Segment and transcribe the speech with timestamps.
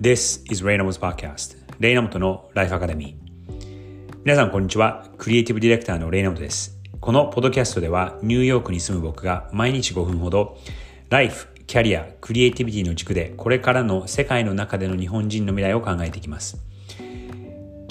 [0.00, 5.10] This is Reynolds Podcast レイナモトのライフアカデミー皆さんこんにちは。
[5.18, 6.78] クリエイティブディレクターのレイナモトです。
[7.00, 10.56] このポッドキャストではニューヨークに住む僕が毎日5分ほど
[11.10, 16.56] ライフ、キャリア、クリエイティビティの軸でこれからの世界の中での日本人の未来を考えていきます。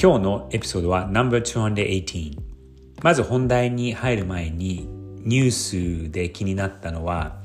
[0.02, 2.39] 今日のエピソードは No.218
[3.03, 4.88] まず本題に入る前に
[5.20, 5.52] ニュー
[6.07, 7.44] スで気になったのは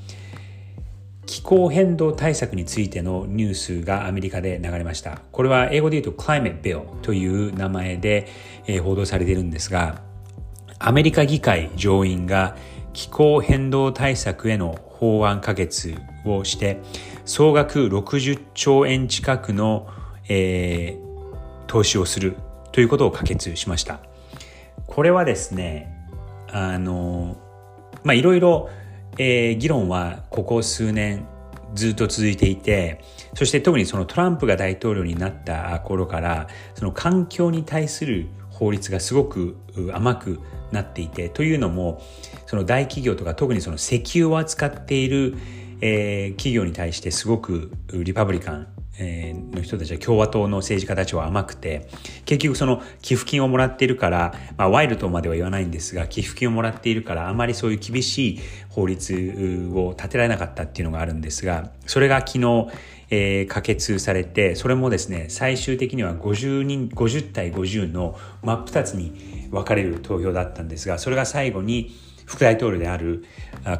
[1.26, 5.22] 気候変動対策についてのニュースがアメリカで流れました。
[5.32, 8.28] これは英語で言うと Climate Bill という名前で、
[8.82, 10.02] 報道されているんですが、
[10.78, 12.56] アメリカ議会上院が
[12.92, 16.80] 気候変動対策への法案可決をして、
[17.24, 19.88] 総額60兆円近くの、
[20.28, 22.36] えー、投資をする
[22.72, 24.00] ということを可決しました。
[24.86, 25.92] これはですね、
[26.50, 27.36] あの、
[28.02, 28.70] ま、いろいろ
[29.18, 31.26] えー、議論はここ数年
[31.74, 33.00] ずっと続いていて、
[33.34, 39.56] そして特にそのトランプが大統領になった頃から、その環境に対する法律がすごく
[39.92, 42.00] 甘くなっていて、というのも、
[42.46, 45.36] その大企業とか特にその石油を扱っている、
[45.80, 51.88] えー、企業に対してすごくリパブリカンの人たちは共和党の政治家たちは甘くて
[52.24, 62.68] 結局その寄付金をもらっているから、まあ、ワイルドまでは言わないんですが寄付金をもらっているからあまりそういう厳しい法律を立てられなかったっていうのがあるんですがそれが昨日、
[63.10, 73.24] えー、可決されてそれもですね最終的には50人50対50の真っ二つに分かれる投票だったんですがそれが最後に副大統領である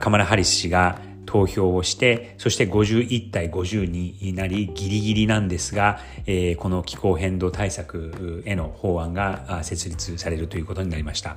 [0.00, 0.98] カマラ・ハリス氏が
[1.34, 11.36] 投票をして、そして51対50になり、ギリギリなんですが、えー、この気候変動対策への法案が設立されるということになりました。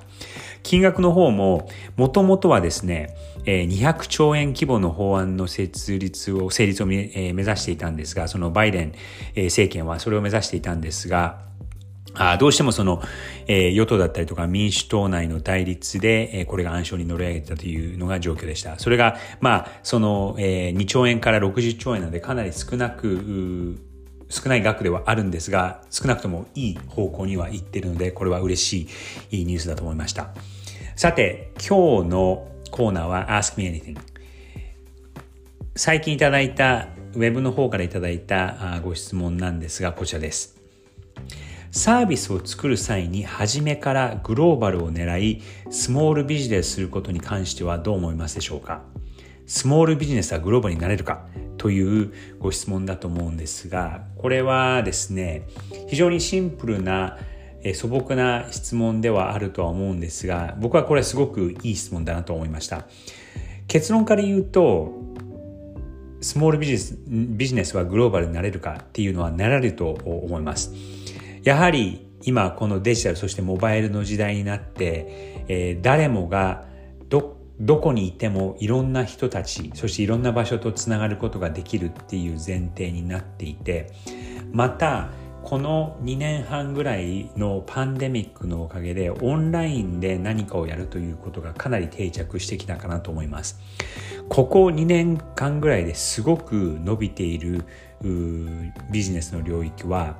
[0.61, 8.93] 金額の方も、もともとはですね、200兆円規模の法案の設立を、成立を目指していたんですが、そのバイデン
[9.45, 11.39] 政権はそれを目指していたんですが、
[12.17, 13.01] あどうしてもその、
[13.47, 18.79] えー、与党だったりとか民主党内の対立で、えー、これが暗礁に乗り上げたというのが状況でした。
[18.79, 23.77] それが、まあ、その、えー、2兆円から60兆円なのでかなり少なく、
[24.29, 28.87] 少ない額ではあるんですが、少なくともいい方向には行ってるので、これは嬉し
[29.31, 30.29] いいいニュースだと思いました。
[30.95, 33.97] さて、今日のコーナーは Ask Me Anything。
[35.75, 40.56] 最近いただいた、ウェブの方からいただいたご質問なんですが、こちらです。
[41.71, 48.81] サービスを作る際に初めからグローバルを狙い、スモールビジネスすることに関してはどう思いますでしょうか？
[49.45, 51.25] スモールビジネスはグローバルになれるか？
[51.57, 55.47] というご質問だと思うんですが、これはですね、
[55.87, 57.17] 非常にシンプルな
[57.73, 62.87] 素朴な質問ではあるとは思うんですが、僕はこれすごくいい質問だなと思いました。
[63.67, 64.93] 結論から言うと、
[66.21, 70.73] スモールビジネスビジネスはグローバルになれるかっていうのはなられると思います。
[71.47, 76.65] やはり今このデジタルそしてモバイルの時代になって、えー、誰もが
[77.07, 83.93] どどこにいてもいろんな人たちそしていろんな場所とつながることができるっていう前提になっていて
[84.51, 93.57] またこの2年半ぐらいのパンデミックのおかげでオンラインで何かをやるということがかなり定着してきたかなと思います。
[94.29, 97.63] ここ2年間ぐらいですごく伸びている
[98.91, 100.17] ビジネスの領域は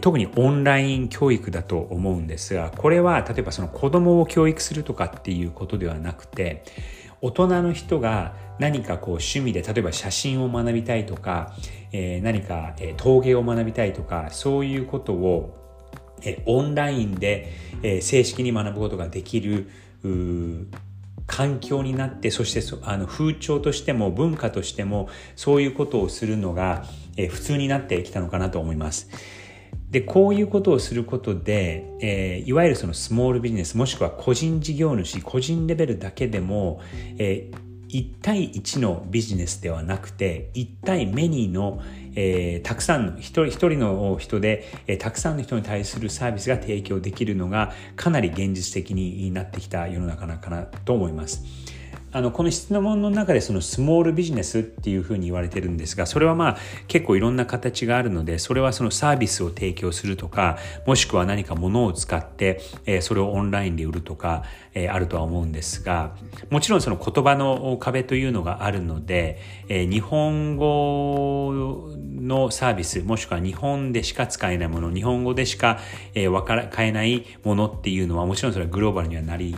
[0.00, 6.64] 特にオンライン教育だと思うんですがこれは例えばその子供を教育するとかっていうことではなくて
[7.20, 11.54] 大人の人が何かこう趣味で例えば写真を学びたいとか、
[11.90, 15.56] え、何か、陶芸を学びたいとかそういうことを、
[16.46, 17.50] オンラインで、
[18.02, 19.70] 正式に学ぶことができる
[21.26, 26.84] 環境になってそしてあの風潮としても文化としてもそういうことをするのが、
[27.16, 29.08] え普通になってきたのかなと思います。
[29.90, 36.80] でこういうことをすることで、えー、いわゆるそのスモールビジネスもしくは個人事業主個人レベルだけでも、
[37.16, 41.80] えー、1対1のビジネスではなくて1対メニーの、
[42.16, 51.73] えー、たくさんの一人一人の人で、えー、たくさんの人に対するサービスが提供できるのがかなり現実的になってきた世の中なかなと思います。
[52.14, 56.56] あのこの質問の中でそのスモールビジネスっていうふうに言われてるんですがそれはまあ
[56.86, 60.56] 結構いろんな形があるのでそれはそのサービスを提供するとか
[60.86, 64.44] もしくは何か物を使って、えそれをオンラインで売るとか、
[64.74, 66.14] えあるとは思うんですが
[66.50, 71.94] もちろんその言葉の壁というのがあるので、え日本語
[72.24, 75.78] のサービスもしくは日本でしか使えないもの日本語でしか、
[76.14, 79.54] えー、から買えないものっていうのはもちろんそれはグローバルにはなり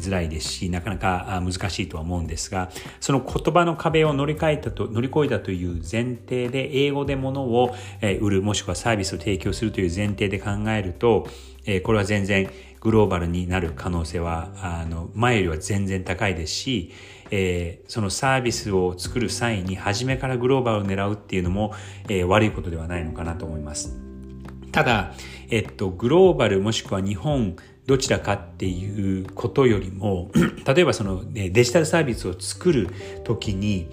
[0.00, 2.70] づらいですしなかなか難しいしいとは思うんですが、
[3.00, 7.74] その言葉の壁を乗り換えたと、乗り越えたという前提で、英語で物を
[8.20, 11.26] 売る、もしくはサービスを提供するという前提で考えると、
[11.82, 12.48] これは全然
[12.80, 16.92] グローバルになる可能性は、あの、前よりは全然高いですし、
[17.30, 21.74] えー、そのサービスを作る際に初めからグローバルを狙うっていうのも、
[22.08, 23.96] えー、悪いことではないのかなと思います。
[24.72, 25.14] ただ、
[25.50, 27.56] えっと、グローバルもしくは日本
[27.86, 30.30] どちらかっていうことよりも、
[30.66, 32.88] 例えばそのデジタルサービスを作る
[33.24, 33.88] ときに、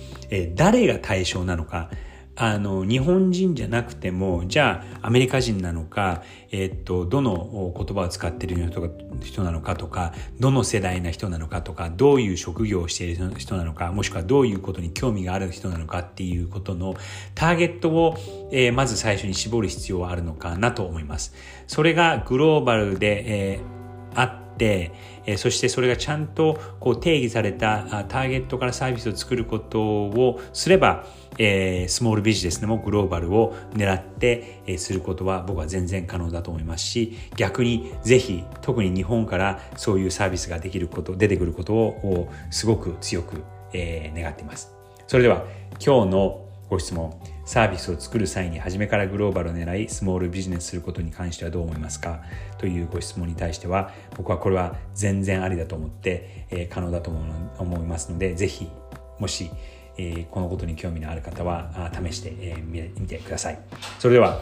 [0.55, 1.89] 誰が対象なのか、
[2.35, 8.71] あの、日本人じゃなくても、じゃあ、アメリカ人なのか、えっと、どの言葉を使っている
[9.21, 16.95] 人なのかとか、どの世代な人なのかとか、どういう職業をしている人なのか、もしくはどういうことに興味がある人なのかっていうことの
[17.35, 18.17] ターゲットを、
[18.51, 21.35] えー、まず最初に絞る必要はあるのかなと思います。
[21.67, 23.82] それがグローバルで、えー、
[24.15, 24.91] あって、
[25.25, 31.05] えそしてそれがちゃんとこう定義されたターゲットからサービスを作ることをすれば、
[31.37, 43.43] えー、スモールビジネスでもグローバルを狙って、えー、することは僕は全然可能だと思いますし逆にぜひ特に日本からそういうサービスができること出てくることをすごく強く、
[43.73, 44.73] えー、願っています。
[45.07, 45.45] それでは
[45.83, 47.32] 今日のご質問。
[47.45, 52.21] サービスを作る際に初めからグローバルを狙いスモールビジネスすることに関してはどう思いますか？
[52.57, 58.69] というご質問に対しては僕はこれは全然ありだと思って、えー、可能だと思いますのでぜひ
[59.19, 59.49] もし
[59.95, 63.59] えー、このことに興味のある方は試して、えー、みてください。
[63.99, 64.39] それでは、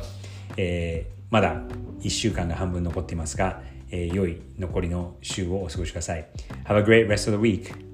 [0.55, 1.61] えー、まだ
[1.99, 6.25] 1週間が半分残っていますが、えー、良い残りの週をお過ごしください。
[6.63, 7.90] Have a great rest of the week!